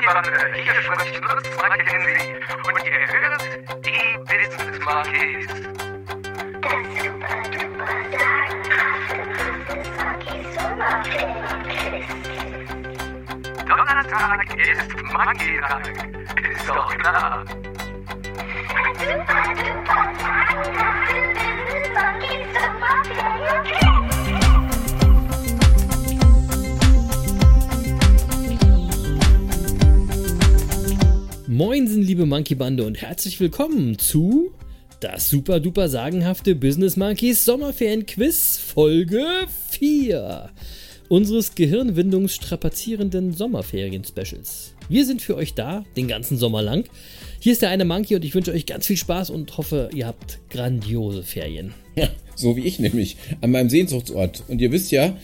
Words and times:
Monkey-Bande, 0.00 0.32
hier 0.54 0.74
spricht 0.82 1.20
Lutz 1.20 1.48
Mackenzie 1.56 2.34
und 2.64 2.84
ihr 2.86 3.06
hört 3.06 3.42
die 3.84 4.18
Business 4.18 4.78
Sommerfilmquiz. 4.84 5.48
Donnerstag 13.66 14.40
ist 14.58 14.90
Monkey-Tag, 15.02 15.84
ist 16.50 16.68
doch 16.68 16.90
klar. 16.96 17.44
Super 18.96 19.42
duper 19.54 20.04
sagenhafte 20.18 21.20
Business 21.34 21.88
Monkeys 21.94 22.48
Sommerfilmquiz. 22.54 23.29
Moinsen, 31.90 32.06
liebe 32.06 32.24
Monkey 32.24 32.54
Bande 32.54 32.84
und 32.84 33.02
herzlich 33.02 33.40
willkommen 33.40 33.98
zu 33.98 34.52
das 35.00 35.28
super 35.28 35.58
duper 35.58 35.88
sagenhafte 35.88 36.54
Business 36.54 36.96
Monkeys 36.96 37.44
Sommerferien 37.44 38.06
Quiz 38.06 38.58
Folge 38.58 39.26
4 39.70 40.50
unseres 41.08 41.56
gehirnwindungsstrapazierenden 41.56 43.32
Sommerferien 43.32 44.04
Specials. 44.04 44.76
Wir 44.88 45.04
sind 45.04 45.20
für 45.20 45.34
euch 45.34 45.54
da, 45.54 45.84
den 45.96 46.06
ganzen 46.06 46.36
Sommer 46.36 46.62
lang. 46.62 46.84
Hier 47.40 47.54
ist 47.54 47.62
der 47.62 47.70
eine 47.70 47.84
Monkey 47.84 48.14
und 48.14 48.24
ich 48.24 48.36
wünsche 48.36 48.52
euch 48.52 48.66
ganz 48.66 48.86
viel 48.86 48.96
Spaß 48.96 49.30
und 49.30 49.58
hoffe, 49.58 49.90
ihr 49.92 50.06
habt 50.06 50.38
grandiose 50.48 51.24
Ferien. 51.24 51.74
Ja, 51.96 52.08
so 52.36 52.56
wie 52.56 52.66
ich 52.66 52.78
nämlich, 52.78 53.16
an 53.40 53.50
meinem 53.50 53.68
Sehnsuchtsort. 53.68 54.44
Und 54.46 54.60
ihr 54.60 54.70
wisst 54.70 54.92
ja, 54.92 55.16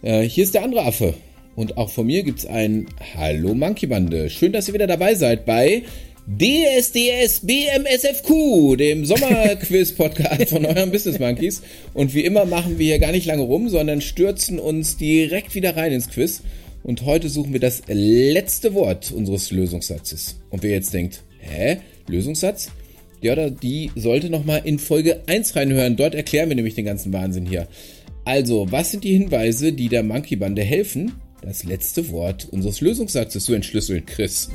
äh, 0.00 0.22
hier 0.22 0.44
ist 0.44 0.54
der 0.54 0.64
andere 0.64 0.84
Affe. 0.86 1.12
Und 1.56 1.78
auch 1.78 1.88
von 1.88 2.06
mir 2.06 2.22
gibt's 2.22 2.44
ein 2.44 2.86
Hallo 3.14 3.54
Monkey 3.54 3.86
Bande. 3.86 4.28
Schön, 4.28 4.52
dass 4.52 4.68
ihr 4.68 4.74
wieder 4.74 4.86
dabei 4.86 5.14
seid 5.14 5.46
bei 5.46 5.84
DSDS 6.28 7.46
BMSFQ, 7.46 8.76
dem 8.76 9.04
Sommerquiz-Podcast 9.04 10.48
von 10.50 10.66
euren 10.66 10.90
Business 10.90 11.20
Monkeys. 11.20 11.62
Und 11.94 12.14
wie 12.14 12.24
immer 12.24 12.44
machen 12.44 12.80
wir 12.80 12.86
hier 12.86 12.98
gar 12.98 13.12
nicht 13.12 13.26
lange 13.26 13.42
rum, 13.42 13.68
sondern 13.68 14.00
stürzen 14.00 14.58
uns 14.58 14.96
direkt 14.96 15.54
wieder 15.54 15.76
rein 15.76 15.92
ins 15.92 16.08
Quiz. 16.10 16.42
Und 16.82 17.04
heute 17.04 17.28
suchen 17.28 17.52
wir 17.52 17.60
das 17.60 17.82
letzte 17.86 18.74
Wort 18.74 19.12
unseres 19.12 19.52
Lösungssatzes. 19.52 20.40
Und 20.50 20.64
wer 20.64 20.72
jetzt 20.72 20.92
denkt, 20.92 21.22
hä, 21.38 21.76
Lösungssatz? 22.08 22.70
Ja, 23.20 23.32
oder 23.32 23.52
die 23.52 23.92
sollte 23.94 24.28
nochmal 24.28 24.62
in 24.64 24.80
Folge 24.80 25.22
1 25.28 25.54
reinhören. 25.54 25.94
Dort 25.94 26.16
erklären 26.16 26.48
wir 26.48 26.56
nämlich 26.56 26.74
den 26.74 26.86
ganzen 26.86 27.12
Wahnsinn 27.12 27.46
hier. 27.46 27.68
Also, 28.24 28.66
was 28.72 28.90
sind 28.90 29.04
die 29.04 29.16
Hinweise, 29.16 29.72
die 29.72 29.88
der 29.88 30.02
Monkey 30.02 30.34
Bande 30.34 30.62
helfen, 30.62 31.12
das 31.40 31.62
letzte 31.62 32.10
Wort 32.10 32.48
unseres 32.50 32.80
Lösungssatzes 32.80 33.44
zu 33.44 33.54
entschlüsseln, 33.54 34.04
Chris? 34.04 34.48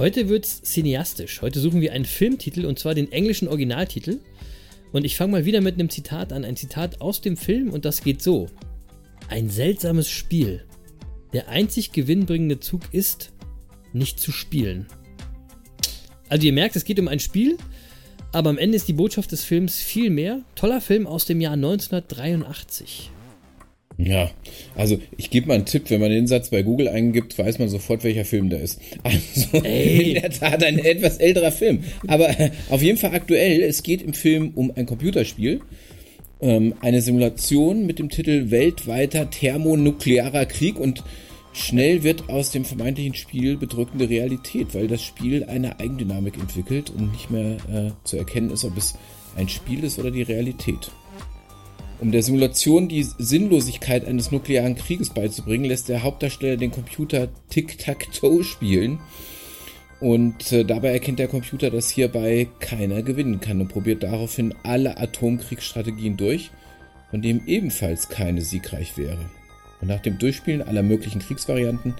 Heute 0.00 0.30
wird's 0.30 0.62
cineastisch. 0.62 1.42
Heute 1.42 1.60
suchen 1.60 1.82
wir 1.82 1.92
einen 1.92 2.06
Filmtitel 2.06 2.64
und 2.64 2.78
zwar 2.78 2.94
den 2.94 3.12
englischen 3.12 3.48
Originaltitel. 3.48 4.20
Und 4.92 5.04
ich 5.04 5.14
fange 5.14 5.32
mal 5.32 5.44
wieder 5.44 5.60
mit 5.60 5.74
einem 5.74 5.90
Zitat 5.90 6.32
an. 6.32 6.46
Ein 6.46 6.56
Zitat 6.56 7.02
aus 7.02 7.20
dem 7.20 7.36
Film 7.36 7.68
und 7.68 7.84
das 7.84 8.00
geht 8.00 8.22
so. 8.22 8.48
Ein 9.28 9.50
seltsames 9.50 10.08
Spiel. 10.08 10.64
Der 11.34 11.50
einzig 11.50 11.92
gewinnbringende 11.92 12.60
Zug 12.60 12.80
ist, 12.92 13.32
nicht 13.92 14.20
zu 14.20 14.32
spielen. 14.32 14.86
Also 16.30 16.46
ihr 16.46 16.54
merkt, 16.54 16.76
es 16.76 16.84
geht 16.84 16.98
um 16.98 17.08
ein 17.08 17.20
Spiel, 17.20 17.58
aber 18.32 18.48
am 18.48 18.56
Ende 18.56 18.76
ist 18.76 18.88
die 18.88 18.94
Botschaft 18.94 19.32
des 19.32 19.44
Films 19.44 19.80
viel 19.80 20.08
mehr. 20.08 20.40
Toller 20.54 20.80
Film 20.80 21.06
aus 21.06 21.26
dem 21.26 21.42
Jahr 21.42 21.52
1983. 21.52 23.10
Ja, 24.04 24.30
also 24.76 24.98
ich 25.16 25.30
gebe 25.30 25.48
mal 25.48 25.54
einen 25.54 25.66
Tipp, 25.66 25.90
wenn 25.90 26.00
man 26.00 26.10
den 26.10 26.26
Satz 26.26 26.50
bei 26.50 26.62
Google 26.62 26.88
eingibt, 26.88 27.38
weiß 27.38 27.58
man 27.58 27.68
sofort, 27.68 28.02
welcher 28.04 28.24
Film 28.24 28.48
da 28.48 28.56
ist. 28.56 28.80
Also 29.02 29.64
Ey. 29.64 30.12
in 30.12 30.22
der 30.22 30.30
Tat 30.30 30.62
ein 30.64 30.78
etwas 30.78 31.18
älterer 31.18 31.52
Film. 31.52 31.84
Aber 32.06 32.28
äh, 32.38 32.50
auf 32.70 32.82
jeden 32.82 32.98
Fall 32.98 33.14
aktuell. 33.14 33.62
Es 33.62 33.82
geht 33.82 34.02
im 34.02 34.14
Film 34.14 34.52
um 34.54 34.72
ein 34.74 34.86
Computerspiel. 34.86 35.60
Ähm, 36.40 36.74
eine 36.80 37.02
Simulation 37.02 37.86
mit 37.86 37.98
dem 37.98 38.08
Titel 38.08 38.50
Weltweiter 38.50 39.28
thermonuklearer 39.28 40.46
Krieg 40.46 40.78
und 40.78 41.04
schnell 41.52 42.02
wird 42.02 42.28
aus 42.30 42.50
dem 42.50 42.64
vermeintlichen 42.64 43.14
Spiel 43.14 43.56
bedrückende 43.56 44.08
Realität, 44.08 44.74
weil 44.74 44.88
das 44.88 45.02
Spiel 45.02 45.44
eine 45.44 45.78
Eigendynamik 45.80 46.38
entwickelt 46.38 46.90
und 46.90 47.12
nicht 47.12 47.30
mehr 47.30 47.56
äh, 47.72 47.90
zu 48.04 48.16
erkennen 48.16 48.50
ist, 48.50 48.64
ob 48.64 48.76
es 48.76 48.94
ein 49.36 49.48
Spiel 49.48 49.84
ist 49.84 49.98
oder 49.98 50.10
die 50.10 50.22
Realität. 50.22 50.90
Um 52.00 52.12
der 52.12 52.22
Simulation 52.22 52.88
die 52.88 53.02
Sinnlosigkeit 53.02 54.06
eines 54.06 54.30
nuklearen 54.30 54.74
Krieges 54.74 55.10
beizubringen, 55.10 55.66
lässt 55.66 55.90
der 55.90 56.02
Hauptdarsteller 56.02 56.56
den 56.56 56.70
Computer 56.70 57.28
Tic-Tac-Toe 57.50 58.42
spielen. 58.42 59.00
Und 60.00 60.50
äh, 60.50 60.64
dabei 60.64 60.92
erkennt 60.92 61.18
der 61.18 61.28
Computer, 61.28 61.70
dass 61.70 61.90
hierbei 61.90 62.48
keiner 62.58 63.02
gewinnen 63.02 63.40
kann 63.40 63.60
und 63.60 63.68
probiert 63.68 64.02
daraufhin 64.02 64.54
alle 64.62 64.96
Atomkriegsstrategien 64.96 66.16
durch, 66.16 66.50
von 67.10 67.20
dem 67.20 67.42
ebenfalls 67.46 68.08
keine 68.08 68.40
siegreich 68.40 68.96
wäre. 68.96 69.18
Und 69.82 69.88
nach 69.88 70.00
dem 70.00 70.16
Durchspielen 70.16 70.62
aller 70.62 70.82
möglichen 70.82 71.20
Kriegsvarianten 71.20 71.94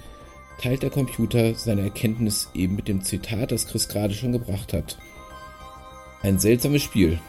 teilt 0.59 0.81
der 0.81 0.89
Computer 0.89 1.53
seine 1.53 1.81
Erkenntnis 1.81 2.49
eben 2.55 2.75
mit 2.75 2.87
dem 2.87 3.03
Zitat, 3.03 3.51
das 3.51 3.67
Chris 3.67 3.87
gerade 3.87 4.15
schon 4.15 4.31
gebracht 4.31 4.73
hat. 4.73 4.97
Ein 6.23 6.39
seltsames 6.39 6.81
Spiel. 6.81 7.19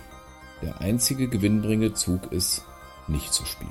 Der 0.62 0.80
einzige 0.80 1.28
gewinnbringende 1.28 1.94
Zug 1.94 2.32
ist, 2.32 2.64
nicht 3.08 3.32
zu 3.32 3.44
spielen. 3.44 3.70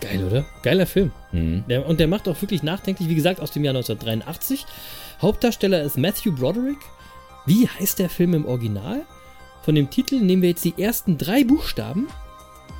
Geil, 0.00 0.24
oder? 0.24 0.44
Geiler 0.62 0.86
Film. 0.86 1.12
Mhm. 1.32 1.64
Der, 1.68 1.86
und 1.86 2.00
der 2.00 2.08
macht 2.08 2.26
auch 2.26 2.40
wirklich 2.40 2.62
nachdenklich, 2.62 3.08
wie 3.08 3.14
gesagt, 3.14 3.40
aus 3.40 3.50
dem 3.50 3.64
Jahr 3.64 3.74
1983. 3.74 4.64
Hauptdarsteller 5.20 5.82
ist 5.82 5.98
Matthew 5.98 6.32
Broderick. 6.32 6.78
Wie 7.44 7.68
heißt 7.68 7.98
der 7.98 8.08
Film 8.08 8.34
im 8.34 8.46
Original? 8.46 9.02
Von 9.62 9.74
dem 9.74 9.90
Titel 9.90 10.20
nehmen 10.20 10.42
wir 10.42 10.50
jetzt 10.50 10.64
die 10.64 10.80
ersten 10.80 11.18
drei 11.18 11.44
Buchstaben 11.44 12.08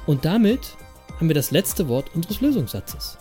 und 0.06 0.24
damit 0.24 0.76
haben 1.16 1.28
wir 1.28 1.34
das 1.34 1.50
letzte 1.50 1.88
Wort 1.88 2.14
unseres 2.14 2.40
Lösungssatzes. 2.40 3.18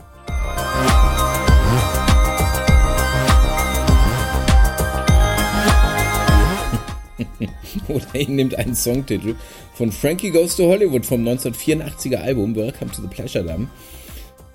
Oder 7.88 8.06
ihr 8.14 8.30
nehmt 8.30 8.56
einen 8.56 8.76
Songtitel 8.76 9.36
von 9.74 9.92
Frankie 9.92 10.32
Goes 10.32 10.56
to 10.56 10.64
Hollywood 10.68 11.06
vom 11.06 11.26
1984er 11.28 12.18
Album 12.18 12.56
Welcome 12.56 12.92
to 12.92 13.02
the 13.02 13.08
Pleasure 13.08 13.44
Dam. 13.44 13.70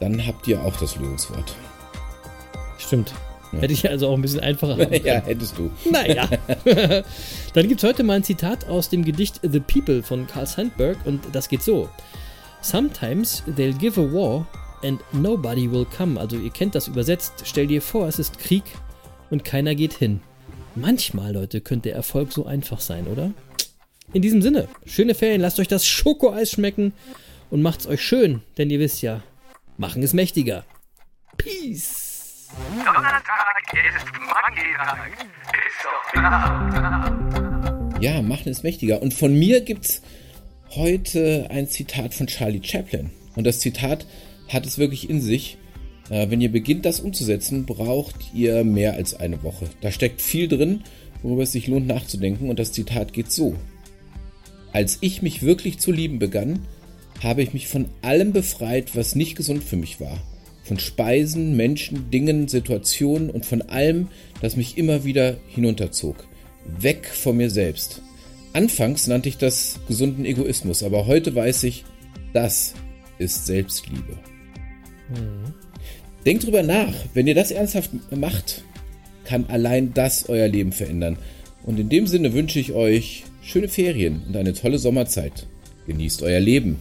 Dann 0.00 0.26
habt 0.26 0.46
ihr 0.48 0.62
auch 0.62 0.76
das 0.76 0.96
Lösungswort. 0.96 1.54
Stimmt. 2.78 3.14
Hätte 3.60 3.72
ich 3.72 3.88
also 3.88 4.08
auch 4.08 4.14
ein 4.14 4.22
bisschen 4.22 4.40
einfacher 4.40 4.76
ja, 5.04 5.22
hättest 5.22 5.56
du. 5.58 5.70
Naja. 5.90 6.28
Dann 7.54 7.68
gibt 7.68 7.82
es 7.82 7.88
heute 7.88 8.02
mal 8.02 8.14
ein 8.14 8.24
Zitat 8.24 8.68
aus 8.68 8.88
dem 8.88 9.04
Gedicht 9.04 9.40
The 9.42 9.60
People 9.60 10.02
von 10.02 10.26
Carl 10.26 10.46
Sandburg 10.46 10.96
und 11.04 11.22
das 11.32 11.48
geht 11.48 11.62
so. 11.62 11.88
Sometimes 12.62 13.42
they'll 13.56 13.76
give 13.76 14.00
a 14.00 14.04
war 14.04 14.46
and 14.82 15.00
nobody 15.12 15.70
will 15.70 15.86
come. 15.96 16.18
Also 16.18 16.36
ihr 16.36 16.50
kennt 16.50 16.74
das 16.74 16.88
übersetzt. 16.88 17.44
Stell 17.44 17.66
dir 17.66 17.82
vor, 17.82 18.08
es 18.08 18.18
ist 18.18 18.38
Krieg 18.38 18.64
und 19.30 19.44
keiner 19.44 19.74
geht 19.74 19.94
hin. 19.94 20.20
Manchmal, 20.76 21.32
Leute, 21.32 21.60
könnte 21.60 21.90
der 21.90 21.96
Erfolg 21.96 22.32
so 22.32 22.46
einfach 22.46 22.80
sein, 22.80 23.06
oder? 23.06 23.32
In 24.12 24.22
diesem 24.22 24.42
Sinne, 24.42 24.68
schöne 24.86 25.14
Ferien, 25.14 25.40
lasst 25.40 25.60
euch 25.60 25.68
das 25.68 25.86
Schokoeis 25.86 26.50
schmecken 26.50 26.92
und 27.50 27.62
macht's 27.62 27.86
euch 27.86 28.02
schön, 28.02 28.42
denn 28.58 28.70
ihr 28.70 28.80
wisst 28.80 29.02
ja, 29.02 29.22
machen 29.76 30.02
ist 30.02 30.14
mächtiger. 30.14 30.64
Peace! 31.36 32.48
Ja, 38.00 38.22
machen 38.22 38.48
ist 38.48 38.64
mächtiger. 38.64 39.00
Und 39.00 39.14
von 39.14 39.36
mir 39.36 39.60
gibt's 39.60 40.02
heute 40.70 41.46
ein 41.50 41.68
Zitat 41.68 42.14
von 42.14 42.26
Charlie 42.26 42.62
Chaplin. 42.62 43.10
Und 43.36 43.44
das 43.44 43.60
Zitat 43.60 44.06
hat 44.48 44.66
es 44.66 44.78
wirklich 44.78 45.08
in 45.08 45.20
sich. 45.20 45.58
Äh, 46.10 46.30
Wenn 46.30 46.40
ihr 46.40 46.52
beginnt, 46.52 46.84
das 46.84 47.00
umzusetzen, 47.00 47.66
braucht 47.66 48.34
ihr 48.34 48.64
mehr 48.64 48.94
als 48.94 49.14
eine 49.14 49.42
Woche. 49.42 49.66
Da 49.80 49.90
steckt 49.90 50.20
viel 50.20 50.48
drin, 50.48 50.82
worüber 51.22 51.42
es 51.42 51.52
sich 51.52 51.66
lohnt 51.66 51.86
nachzudenken. 51.86 52.50
Und 52.50 52.58
das 52.58 52.72
Zitat 52.72 53.12
geht 53.12 53.30
so. 53.30 53.54
Als 54.72 54.98
ich 55.00 55.22
mich 55.22 55.42
wirklich 55.42 55.78
zu 55.78 55.92
lieben 55.92 56.18
begann, 56.18 56.60
habe 57.22 57.42
ich 57.42 57.52
mich 57.54 57.68
von 57.68 57.86
allem 58.02 58.32
befreit, 58.32 58.96
was 58.96 59.14
nicht 59.14 59.36
gesund 59.36 59.62
für 59.62 59.76
mich 59.76 60.00
war. 60.00 60.18
Von 60.64 60.78
Speisen, 60.78 61.56
Menschen, 61.56 62.10
Dingen, 62.10 62.48
Situationen 62.48 63.30
und 63.30 63.46
von 63.46 63.62
allem, 63.62 64.08
das 64.40 64.56
mich 64.56 64.76
immer 64.78 65.04
wieder 65.04 65.36
hinunterzog. 65.48 66.26
Weg 66.80 67.06
von 67.06 67.36
mir 67.36 67.50
selbst. 67.50 68.02
Anfangs 68.52 69.06
nannte 69.06 69.28
ich 69.28 69.36
das 69.36 69.80
gesunden 69.88 70.24
Egoismus, 70.24 70.82
aber 70.82 71.06
heute 71.06 71.34
weiß 71.34 71.64
ich, 71.64 71.84
das 72.32 72.74
ist 73.18 73.46
Selbstliebe. 73.46 74.18
Denkt 76.26 76.44
drüber 76.44 76.62
nach, 76.62 76.94
wenn 77.12 77.26
ihr 77.26 77.34
das 77.34 77.50
ernsthaft 77.50 77.90
macht, 78.10 78.64
kann 79.24 79.46
allein 79.48 79.92
das 79.92 80.28
euer 80.28 80.48
Leben 80.48 80.72
verändern. 80.72 81.18
Und 81.64 81.78
in 81.78 81.88
dem 81.88 82.06
Sinne 82.06 82.32
wünsche 82.32 82.58
ich 82.58 82.72
euch 82.72 83.24
schöne 83.42 83.68
Ferien 83.68 84.22
und 84.26 84.36
eine 84.36 84.54
tolle 84.54 84.78
Sommerzeit. 84.78 85.46
Genießt 85.86 86.22
euer 86.22 86.40
Leben. 86.40 86.78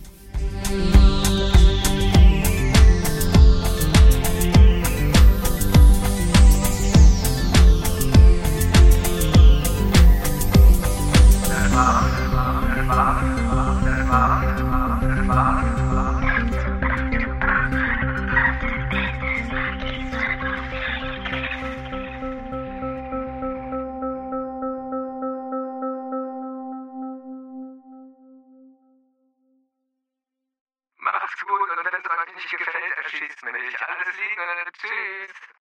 Gut 31.58 31.70
und 31.70 31.86
wenn 31.86 32.02
es 32.02 32.10
euch 32.10 32.36
nicht 32.36 32.58
gefällt, 32.58 32.98
erschießt 32.98 33.44
mich. 33.44 33.82
Alles 33.82 34.18
Liebe. 34.18 34.72
Tschüss. 34.74 35.63